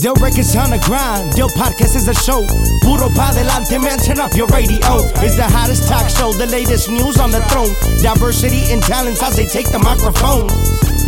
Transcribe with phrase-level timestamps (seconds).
[0.00, 2.40] Del records on the grind, Del podcast is a show.
[2.80, 5.04] Puro pa delante, man, turn up your radio.
[5.20, 7.68] It's the hottest talk show, the latest news on the throne.
[8.00, 10.48] Diversity and talents as they take the microphone.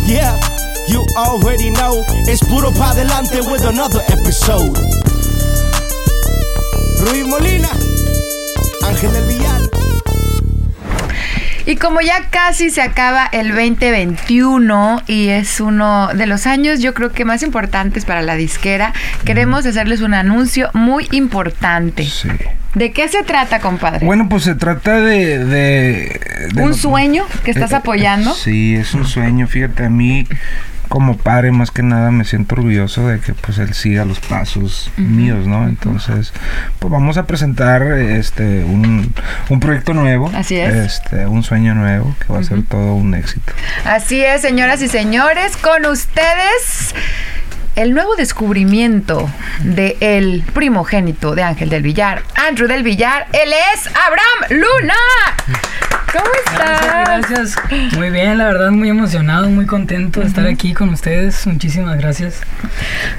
[0.05, 0.37] Yeah,
[0.85, 2.05] you already know.
[2.29, 4.77] It's Puro pa delante with another episode.
[7.01, 7.73] Rui Molina,
[8.85, 9.62] Ángel del Villar.
[11.65, 16.93] Y como ya casi se acaba el 2021 y es uno de los años yo
[16.93, 18.93] creo que más importantes para la disquera,
[19.23, 22.03] queremos hacerles un anuncio muy importante.
[22.05, 22.27] Sí.
[22.75, 24.05] ¿De qué se trata, compadre?
[24.05, 25.45] Bueno, pues se trata de...
[25.45, 26.19] de-
[26.53, 28.33] de ¿Un lo- sueño que estás Eh, eh, apoyando?
[28.33, 29.47] Sí, es un sueño.
[29.47, 30.27] Fíjate, a mí
[30.89, 34.91] como padre más que nada me siento orgulloso de que pues él siga los pasos
[34.97, 35.67] míos, ¿no?
[35.67, 36.33] Entonces,
[36.79, 39.13] pues vamos a presentar este un,
[39.49, 40.31] un proyecto nuevo.
[40.35, 40.73] Así es.
[40.73, 43.53] Este, un sueño nuevo que va a ser todo un éxito.
[43.85, 46.93] Así es, señoras y señores, con ustedes
[47.75, 49.29] el nuevo descubrimiento
[49.63, 53.27] de el primogénito de Ángel del Villar, Andrew del Villar.
[53.33, 55.92] Él es Abraham Luna.
[56.11, 56.81] ¿Cómo estás?
[57.05, 57.97] Gracias, gracias.
[57.97, 61.45] Muy bien, la verdad, muy emocionado, muy contento de estar aquí con ustedes.
[61.47, 62.41] Muchísimas gracias.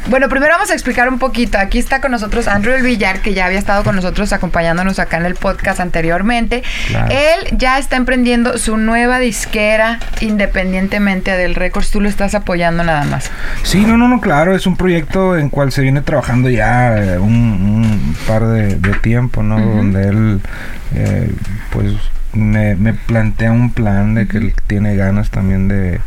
[0.08, 1.58] Bueno, primero vamos a explicar un poquito.
[1.58, 5.16] Aquí está con nosotros Andrew del Villar, que ya había estado con nosotros acompañándonos acá
[5.16, 6.62] en el podcast anteriormente.
[6.88, 7.08] Claro.
[7.10, 11.90] Él ya está emprendiendo su nueva disquera independientemente del Records.
[11.90, 13.30] Tú lo estás apoyando nada más.
[13.62, 17.18] Sí, no, no, no, claro, es un proyecto en cual se viene trabajando ya eh,
[17.18, 19.58] un, un par de, de tiempo, ¿no?
[19.58, 20.40] Donde él,
[20.94, 21.30] eh,
[21.70, 21.92] pues,
[22.34, 26.00] me, me plantea un plan de que él tiene ganas también de,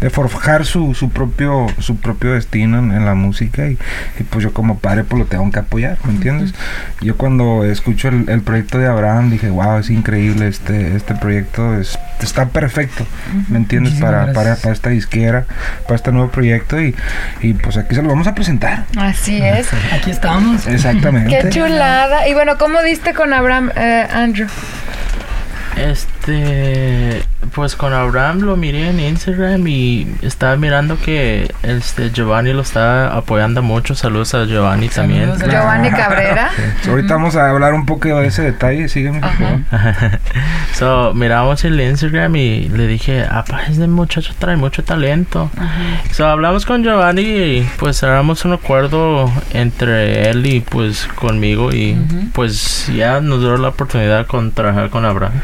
[0.00, 3.78] de forjar su, su propio su propio destino en, en la música y,
[4.18, 6.54] y, pues yo como padre pues lo tengo que apoyar, ¿me entiendes?
[7.00, 11.78] Yo cuando escucho el, el proyecto de Abraham dije, wow, es increíble este, este proyecto,
[11.78, 13.06] es, está perfecto,
[13.48, 13.94] ¿me entiendes?
[13.94, 15.44] Para, para, para esta disquera,
[15.84, 16.94] para este nuevo proyecto y,
[17.40, 18.84] y pues aquí se lo vamos a presentar.
[18.96, 19.68] Así es.
[19.92, 20.66] Aquí estamos.
[20.66, 21.38] Exactamente.
[21.42, 22.28] Qué chulada.
[22.28, 24.48] Y bueno, ¿cómo diste con Abraham, eh, Andrew?
[25.76, 26.15] Este,
[27.54, 33.16] pues con Abraham lo miré en Instagram y estaba mirando que este Giovanni lo estaba
[33.16, 33.94] apoyando mucho.
[33.94, 35.26] Saludos a Giovanni también.
[35.26, 36.50] Saludos a Giovanni Cabrera.
[36.82, 36.90] Sí.
[36.90, 39.60] Ahorita vamos a hablar un poco de ese detalle, sígueme por favor.
[40.74, 45.50] so, miramos el Instagram y le dije, apa, este muchacho trae mucho talento.
[46.10, 51.96] So, hablamos con Giovanni y pues cerramos un acuerdo entre él y pues conmigo y
[52.32, 55.40] pues ya nos dio la oportunidad con trabajar con Abraham.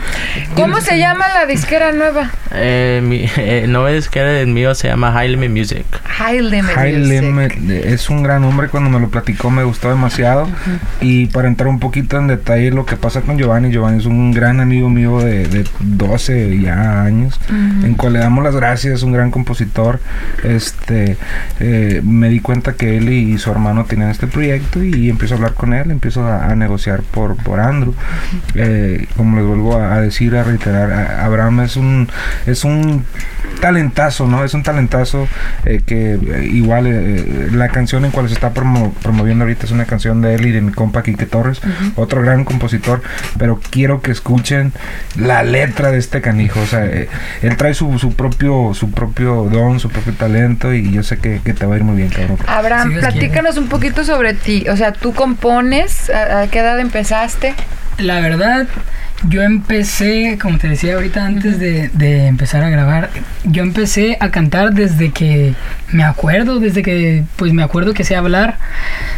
[0.54, 2.30] ¿Cómo se llama la disquera nueva?
[2.52, 5.86] Eh, mi, eh, no es que era el mío, se llama High Limit Music.
[6.04, 6.74] High Limit.
[6.74, 7.22] High Music.
[7.22, 10.48] Limit es un gran nombre cuando me lo platicó me gustó demasiado
[11.00, 14.32] y para entrar un poquito en detalle lo que pasa con Giovanni Giovanni es un
[14.32, 19.12] gran amigo mío de, de 12 ya años en cual le damos las gracias un
[19.12, 20.00] gran compositor
[20.44, 21.16] este
[21.60, 25.36] eh, me di cuenta que él y, su hermano tenían este proyecto y, empiezo a
[25.38, 27.94] hablar con él empiezo a, a negociar por por Andrew
[28.54, 32.08] Eh, como les vuelvo a, a decir a reiterar Abraham es un
[32.46, 33.04] es un
[33.60, 34.44] talentazo, ¿no?
[34.44, 35.28] Es un talentazo
[35.64, 39.72] eh, que eh, igual eh, la canción en cual se está promo- promoviendo ahorita es
[39.72, 41.60] una canción de él y de mi compa Quique Torres,
[41.96, 43.02] otro gran compositor,
[43.38, 44.72] pero quiero que escuchen
[45.16, 47.08] la letra de este canijo, o sea, eh,
[47.42, 51.40] él trae su, su propio su propio don, su propio talento y yo sé que,
[51.44, 52.38] que te va a ir muy bien, cabrón.
[52.46, 54.66] Abraham, platícanos un poquito sobre ti.
[54.70, 57.54] O sea, tú compones, ¿a, a qué edad empezaste?
[57.98, 58.66] La verdad,
[59.28, 63.10] yo empecé, como te decía ahorita antes de, de empezar a grabar,
[63.44, 65.54] yo empecé a cantar desde que
[65.92, 68.56] me acuerdo, desde que pues me acuerdo que sé hablar.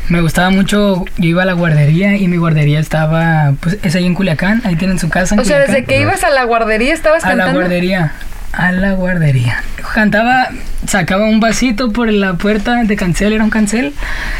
[0.08, 4.04] Me gustaba mucho, yo iba a la guardería y mi guardería estaba, pues es ahí
[4.06, 5.34] en Culiacán, ahí tienen su casa.
[5.34, 7.60] en O sea, desde que ibas a la guardería estabas A la cantando.
[7.60, 8.12] guardería.
[8.52, 9.62] A la guardería.
[9.94, 10.48] Cantaba,
[10.88, 13.94] sacaba un vasito por la puerta de cancel, era un cancel.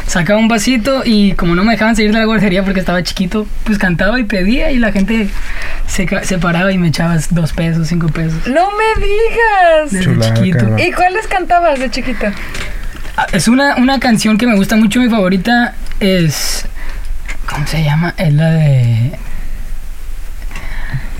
[0.05, 3.47] Sacaba un vasito y como no me dejaban salir de la guardería porque estaba chiquito,
[3.63, 5.29] pues cantaba y pedía y la gente
[5.87, 8.45] se, paraba y me echabas dos pesos, cinco pesos.
[8.47, 9.91] No me digas.
[9.91, 10.77] Desde Chulada, chiquito.
[10.77, 12.33] ¿Y cuáles cantabas de chiquita?
[13.15, 16.67] Ah, Es una, una canción que me gusta mucho, mi favorita es...
[17.49, 18.13] ¿Cómo se llama?
[18.17, 19.17] Es la de...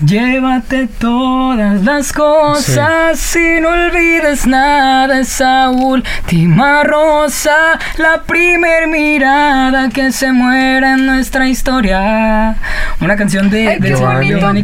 [0.04, 5.20] Llévate todas las cosas y no olvides nada.
[5.20, 7.54] Esa última rosa,
[7.96, 12.56] la primer mirada que se muera en nuestra historia.
[13.00, 14.62] Una canción de, Ay, de Giovanni.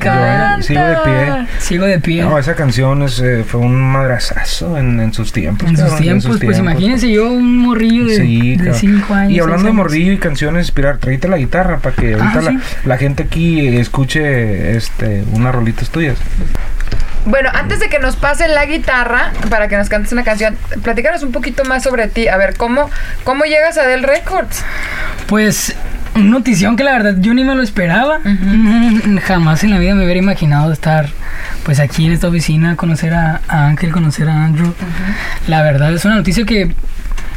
[0.60, 1.46] Sigo de pie.
[1.58, 2.22] Sigo de pie.
[2.24, 5.66] No, esa canción es, eh, fue un madrazazo en, en sus tiempos.
[5.68, 8.74] en sus tiempos, pues imagínense yo un morrillo de, Sí, de cabrón.
[8.74, 9.32] cinco años.
[9.32, 12.50] Y hablando de morrillo y canciones, inspirar, tráete la guitarra para que ahorita Ah, la,
[12.50, 12.58] sí.
[12.84, 16.18] la gente aquí escuche este unas rolitas tuyas.
[17.24, 21.22] Bueno, antes de que nos pasen la guitarra para que nos cantes una canción, platícanos
[21.22, 22.26] un poquito más sobre ti.
[22.26, 22.90] A ver, ¿cómo,
[23.22, 24.64] cómo llegas a Del Records?
[25.28, 25.76] Pues
[26.16, 28.18] una notición que la verdad yo ni me lo esperaba.
[29.24, 31.08] Jamás en la vida me hubiera imaginado estar
[31.64, 34.74] pues aquí en esta oficina, conocer a, a Ángel, conocer a Andrew.
[35.46, 36.74] La verdad es una noticia que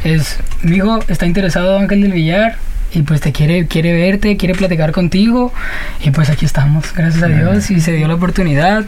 [0.03, 2.57] es, mi hijo está interesado Ángel del Villar
[2.95, 5.51] y pues te quiere, quiere verte, quiere platicar contigo
[6.01, 8.85] y pues aquí estamos, gracias a Dios y se dio la oportunidad.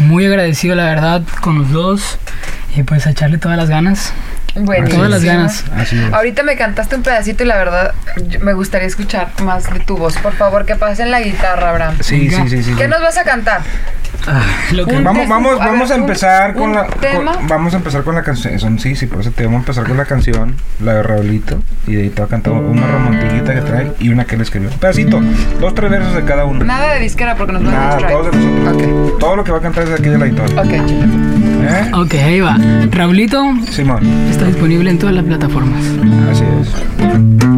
[0.00, 2.18] Muy agradecido la verdad con los dos
[2.76, 4.12] y pues a echarle todas las ganas.
[4.54, 4.96] Buenísimo.
[4.98, 5.64] Todas las ganas.
[5.76, 6.12] Así es.
[6.12, 7.94] Ahorita me cantaste un pedacito y la verdad
[8.40, 10.16] me gustaría escuchar más de tu voz.
[10.18, 11.96] Por favor, que pasen la guitarra, Abraham.
[12.00, 12.74] Sí, sí, sí, sí.
[12.76, 13.60] ¿Qué nos vas a cantar?
[14.72, 16.86] Lo que- Vamos, vamos, a vamos ver, a un- empezar con un la.
[16.86, 17.32] con- tema.
[17.48, 18.78] vamos a empezar con la canción.
[18.78, 21.62] Sí, sí, por eso te vamos a empezar con la canción, la de Raulito.
[21.86, 24.40] Y de ahí te va a cantar una romantiquita que trae y una que él
[24.42, 24.68] escribió.
[24.68, 25.20] Un pedacito,
[25.60, 26.64] dos, tres versos de cada uno.
[26.64, 29.18] Nada de disquera porque nos van a Nada, todos de nosotros.
[29.20, 30.62] Todo lo que va a cantar es de aquella la editora.
[30.62, 31.39] ok.
[31.62, 31.90] ¿Eh?
[31.94, 32.58] Ok, ahí va.
[32.90, 35.82] Raulito Simón, está disponible en todas las plataformas.
[36.30, 37.49] así es.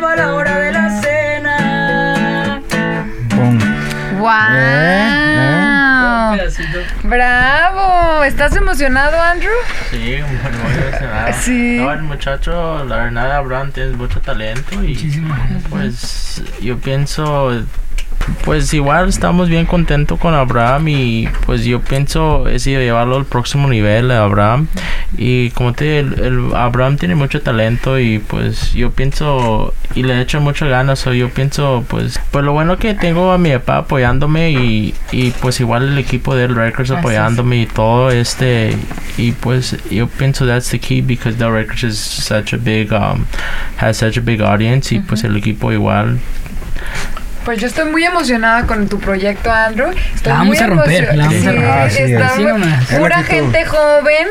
[0.00, 2.62] Llegaba la hora de la cena.
[4.18, 4.30] ¡Wow!
[7.02, 8.24] ¡Bravo!
[8.24, 9.52] ¿Estás emocionado, Andrew?
[9.90, 11.32] Sí, muy, emocionado.
[11.40, 11.76] Sí.
[11.78, 15.22] No, el muchacho, la verdad, Abraham tiene mucho talento y
[15.68, 17.62] pues yo pienso,
[18.44, 23.68] pues igual estamos bien contentos con Abraham y pues yo pienso es llevarlo al próximo
[23.68, 24.68] nivel a Abraham.
[25.16, 30.02] Y como te digo, el, el Abraham tiene mucho talento y pues yo pienso y
[30.02, 33.50] le echa muchas ganas o yo pienso pues pues lo bueno que tengo a mi
[33.52, 38.76] papá apoyándome y, y pues igual el equipo del Records apoyándome y todo este
[39.16, 43.26] y pues yo pienso that's the key because the Records is such a big um
[43.78, 46.18] has such a big audience y pues el equipo igual
[47.44, 49.88] Pues yo estoy muy emocionada con tu proyecto, Andrew.
[49.90, 51.88] Estoy La vamos muy a romper, la vamos Sí, a romper.
[51.88, 52.34] Está.
[52.34, 54.26] Es la Pura gente joven,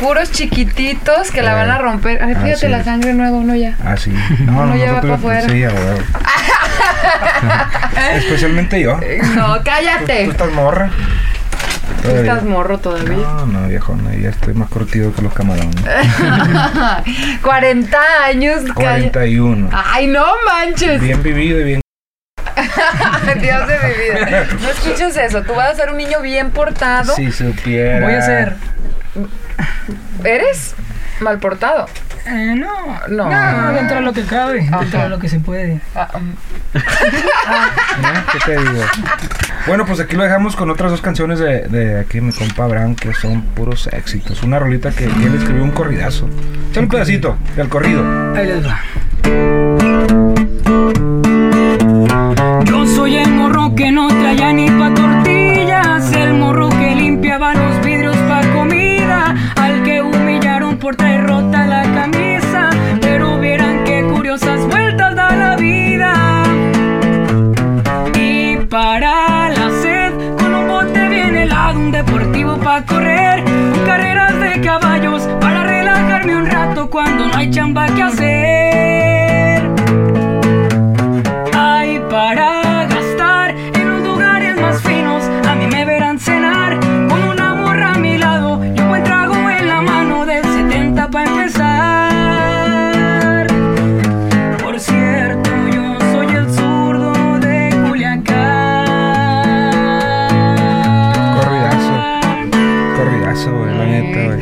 [0.00, 2.22] puros chiquititos que la Eh, van a romper.
[2.22, 3.76] Ay, fíjate la sangre nueva, uno ya.
[3.84, 4.12] Ah, sí.
[4.40, 5.48] No, Uno ya va nosotros- pa' afuera.
[5.48, 5.64] Sí.
[8.16, 8.98] Especialmente yo.
[9.36, 10.24] No, Tú cállate.
[10.24, 10.90] estás morra.
[12.02, 12.32] Tú Todavía.
[12.32, 13.16] estás morro todavía.
[13.16, 15.76] No, no, viejo, no, ya estoy más curtido que los camarones.
[17.42, 18.62] 40 años.
[18.74, 19.70] calla- 41.
[19.72, 21.00] Ay, no manches.
[21.00, 21.83] Bien vivido y bien.
[23.40, 24.46] Dios de mi vida.
[24.60, 25.42] No escuches eso.
[25.42, 27.14] Tú vas a ser un niño bien portado.
[27.14, 28.04] Si supiera.
[28.06, 28.54] Voy a hacer.
[30.24, 30.74] ¿Eres
[31.20, 31.86] mal portado?
[32.26, 32.70] Eh, no,
[33.08, 33.28] No.
[33.30, 35.02] no, dentro de lo que cabe, dentro Ajá.
[35.04, 35.80] de lo que se puede.
[35.94, 36.30] Ah, um,
[36.74, 36.80] ¿Eh?
[38.32, 38.82] ¿Qué te digo?
[39.66, 42.94] Bueno, pues aquí lo dejamos con otras dos canciones de, de aquí mi compa Abraham
[42.96, 44.42] que son puros éxitos.
[44.42, 46.28] Una rolita que, que él escribió un corridazo.
[46.70, 48.02] Echa un pedacito del corrido.
[48.34, 48.80] Ahí les va.
[53.76, 59.82] Que no traía ni pa' tortillas, el morro que limpiaba los vidrios pa' comida, al
[59.82, 61.83] que humillaron por traer la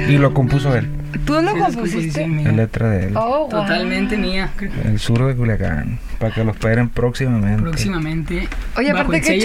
[0.08, 0.88] Y lo compuso él.
[1.24, 2.26] ¿Tú lo compusiste?
[2.26, 3.16] La letra de él.
[3.16, 3.48] Oh, wow.
[3.50, 4.50] Totalmente mía.
[4.84, 5.98] El sur de Culiacán.
[6.18, 7.62] Para que lo esperen próximamente.
[7.62, 8.48] Próximamente.
[8.76, 9.38] Oye, aparte qué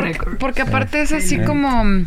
[0.00, 0.36] Record.
[0.38, 1.40] porque aparte es así Sí.
[1.44, 1.84] como...
[1.84, 2.06] mm,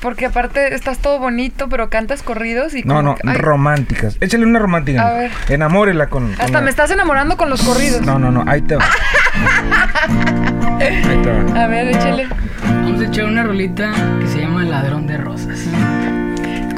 [0.00, 4.16] Porque aparte estás todo bonito, pero cantas corridos y No, como no, que- románticas.
[4.20, 5.08] Échale una romántica.
[5.08, 5.30] A ver.
[5.48, 6.30] Enamórela con.
[6.32, 8.02] con Hasta la- me estás enamorando con los corridos.
[8.02, 8.84] No, no, no, ahí te va.
[10.80, 11.64] ahí te va.
[11.64, 12.28] A ver, échale.
[12.64, 15.58] Vamos a echar una rolita que se llama Ladrón de Rosas.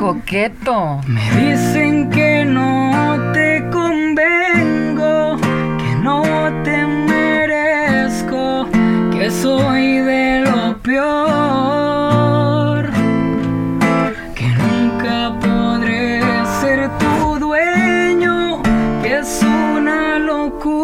[0.01, 1.03] Coqueto.
[1.07, 5.37] Me dicen que no te convengo,
[5.77, 6.23] que no
[6.65, 8.67] te merezco,
[9.13, 11.21] que soy de lo peor,
[14.35, 16.23] que nunca podré
[16.63, 18.63] ser tu dueño,
[19.03, 20.80] que es una locura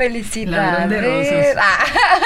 [0.00, 0.56] ¡Felicidades!
[0.56, 1.56] Ladrón de rosas.
[1.60, 1.84] Ah,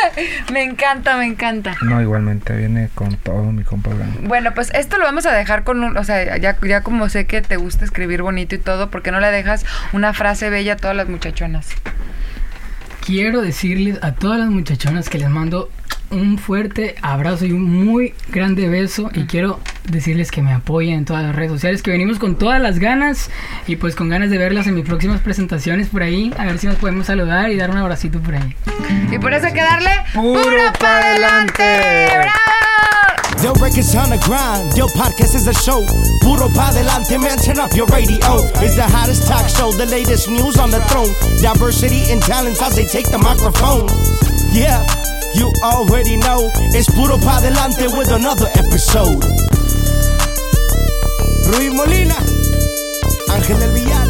[0.52, 1.74] me encanta, me encanta.
[1.82, 4.28] No, igualmente viene con todo mi compa Abraham.
[4.28, 7.26] Bueno, pues esto lo vamos a dejar con un, o sea, ya, ya como sé
[7.26, 10.74] que te gusta escribir bonito y todo, ¿por qué no le dejas una frase bella
[10.74, 11.66] a todas las muchachonas?
[13.04, 15.68] Quiero decirles a todas las muchachonas que les mando
[16.14, 21.04] un fuerte abrazo y un muy grande beso y quiero decirles que me apoyen en
[21.04, 23.30] todas las redes sociales, que venimos con todas las ganas
[23.66, 26.66] y pues con ganas de verlas en mis próximas presentaciones por ahí, a ver si
[26.66, 28.54] nos podemos saludar y dar un abracito por ahí.
[29.12, 31.62] Y por eso hay que darle ¡Puro puro pa' para adelante.
[31.62, 32.16] adelante!
[32.16, 32.38] ¡Bravo!
[33.42, 35.84] Del records on the grind, Del podcast is a show.
[36.22, 38.16] Puro pa delante, man, turn up your radio.
[38.62, 41.10] It's the hottest talk show, the latest news on the throne.
[41.42, 43.86] Diversity and talents as they take the microphone.
[44.54, 44.80] Yeah,
[45.34, 49.24] You already know, es puro pa' adelante with another episode.
[51.46, 52.16] Ruiz Molina,
[53.28, 54.03] Ángel del Villar.